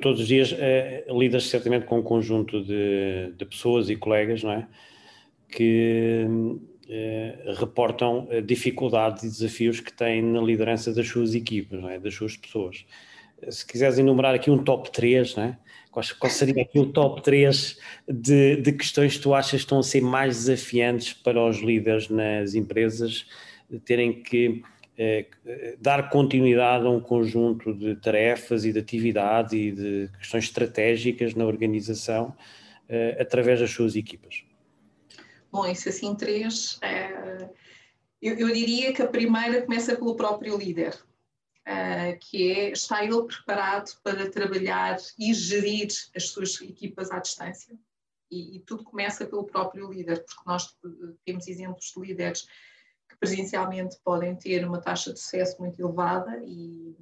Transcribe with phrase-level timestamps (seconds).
[0.00, 4.52] todos os dias uh, lidas certamente com um conjunto de, de pessoas e colegas, não
[4.52, 4.66] é?
[5.48, 11.98] Que uh, reportam dificuldades e desafios que têm na liderança das suas equipas, não é?
[11.98, 12.84] Das suas pessoas.
[13.50, 15.58] Se quiseres enumerar aqui um top 3, não é?
[15.90, 19.82] Qual, seria aqui o top 3 de, de questões que tu achas que estão a
[19.82, 23.26] ser mais desafiantes para os líderes nas empresas
[23.84, 24.75] terem que é,
[25.78, 31.44] dar continuidade a um conjunto de tarefas e de atividades e de questões estratégicas na
[31.44, 32.34] organização
[32.88, 34.44] é, através das suas equipas?
[35.52, 36.78] Bom, isso assim três.
[36.82, 37.48] É,
[38.22, 40.98] eu, eu, diria que a primeira começa pelo próprio líder,
[42.20, 47.76] que é estar ele preparado para trabalhar e gerir as suas equipas à distância.
[48.30, 50.76] E, e tudo começa pelo próprio líder, porque nós
[51.24, 52.46] temos exemplos de líderes
[53.18, 56.96] presencialmente podem ter uma taxa de sucesso muito elevada e,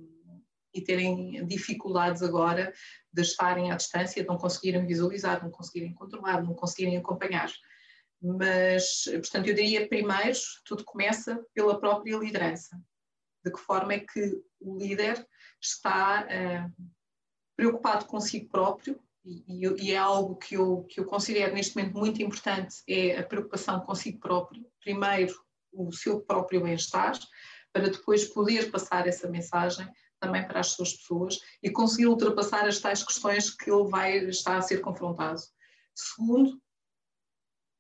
[0.75, 2.73] e terem dificuldades agora
[3.13, 7.51] de estarem à distância, de não conseguirem visualizar, não conseguirem controlar, não conseguirem acompanhar.
[8.21, 12.81] Mas, portanto, eu diria primeiro, tudo começa pela própria liderança.
[13.45, 15.27] De que forma é que o líder
[15.61, 16.85] está uh,
[17.55, 22.23] preocupado consigo próprio, e, e, é algo que eu, que eu considero neste momento muito
[22.23, 24.67] importante, é a preocupação consigo próprio.
[24.81, 25.35] Primeiro,
[25.75, 27.19] o seu próprio bem-estar,
[27.73, 29.89] para depois poder passar essa mensagem
[30.21, 34.57] também para as suas pessoas e conseguir ultrapassar as tais questões que ele vai estar
[34.57, 35.41] a ser confrontado.
[35.95, 36.61] Segundo,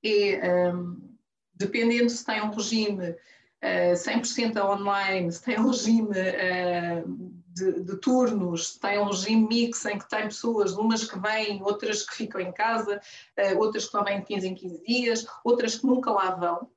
[0.05, 1.17] é, um,
[1.55, 7.97] dependendo se tem um regime uh, 100% online, se tem um regime uh, de, de,
[8.00, 12.15] turnos, se tem um regime mix em que tem pessoas, umas que vêm, outras que
[12.15, 13.00] ficam em casa,
[13.39, 16.70] uh, outras que só vêm de 15 em 15 dias, outras que nunca lá vão,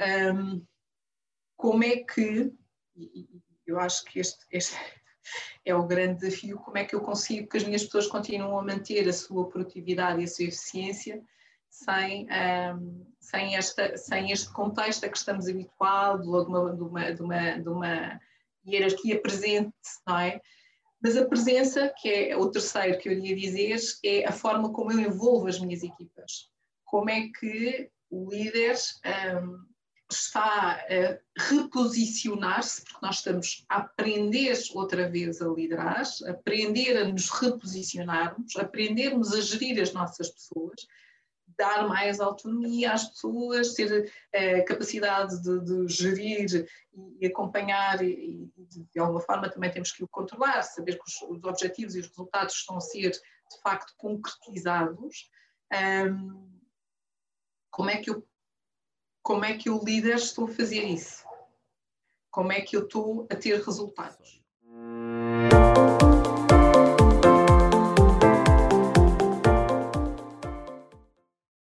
[0.00, 0.64] um,
[1.56, 2.52] como é que,
[3.66, 4.76] eu acho que este, este,
[5.64, 8.62] é o grande desafio, como é que eu consigo que as minhas pessoas continuem a
[8.62, 11.22] manter a sua produtividade e a sua eficiência
[11.68, 12.28] sem,
[12.74, 17.22] um, sem, esta, sem este contexto a que estamos habituados, de uma, de uma, de
[17.22, 18.20] uma, de uma
[18.66, 19.72] hierarquia presente,
[20.06, 20.40] não é?
[21.02, 24.92] Mas a presença, que é o terceiro que eu ia dizer, é a forma como
[24.92, 26.48] eu envolvo as minhas equipas.
[26.84, 28.76] Como é que o líder
[29.42, 29.71] um,
[30.14, 37.28] está a reposicionar-se, porque nós estamos a aprender outra vez a liderar, aprender a nos
[37.28, 40.86] reposicionarmos, aprendermos a gerir as nossas pessoas,
[41.58, 46.66] dar mais autonomia às pessoas, ter a eh, capacidade de, de, gerir
[47.20, 51.22] e acompanhar e, e, de alguma forma também temos que o controlar, saber que os,
[51.22, 55.30] os objetivos e os resultados estão a ser de facto concretizados.
[55.72, 56.50] Um,
[57.70, 58.26] como é que eu
[59.22, 61.24] como é que o líder estou a fazer isso?
[62.30, 64.41] Como é que eu estou a ter resultados?